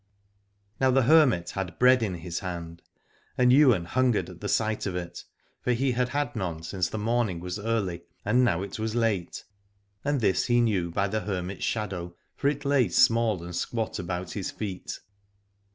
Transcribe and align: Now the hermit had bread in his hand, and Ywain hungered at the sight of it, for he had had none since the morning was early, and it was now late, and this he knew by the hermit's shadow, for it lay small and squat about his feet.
Now 0.79 0.89
the 0.89 1.03
hermit 1.03 1.51
had 1.51 1.77
bread 1.77 2.01
in 2.01 2.15
his 2.15 2.39
hand, 2.39 2.81
and 3.37 3.53
Ywain 3.53 3.85
hungered 3.85 4.31
at 4.31 4.41
the 4.41 4.49
sight 4.49 4.87
of 4.87 4.95
it, 4.95 5.23
for 5.61 5.73
he 5.73 5.91
had 5.91 6.09
had 6.09 6.35
none 6.35 6.63
since 6.63 6.89
the 6.89 6.97
morning 6.97 7.39
was 7.39 7.59
early, 7.59 8.01
and 8.25 8.37
it 8.49 8.79
was 8.79 8.95
now 8.95 9.01
late, 9.01 9.43
and 10.03 10.19
this 10.19 10.45
he 10.47 10.59
knew 10.59 10.89
by 10.89 11.07
the 11.07 11.19
hermit's 11.21 11.65
shadow, 11.65 12.15
for 12.35 12.47
it 12.47 12.65
lay 12.65 12.89
small 12.89 13.43
and 13.43 13.55
squat 13.55 13.99
about 13.99 14.31
his 14.31 14.49
feet. 14.49 15.01